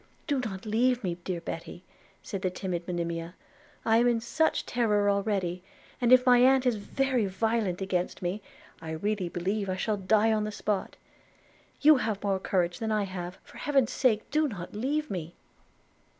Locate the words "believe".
9.29-9.69